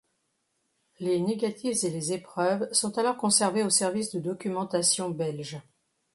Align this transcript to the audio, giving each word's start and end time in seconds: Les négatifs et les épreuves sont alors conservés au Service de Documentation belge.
Les 0.99 1.19
négatifs 1.19 1.83
et 1.83 1.91
les 1.91 2.11
épreuves 2.11 2.67
sont 2.73 2.97
alors 2.97 3.17
conservés 3.17 3.61
au 3.63 3.69
Service 3.69 4.09
de 4.09 4.19
Documentation 4.19 5.11
belge. 5.11 5.61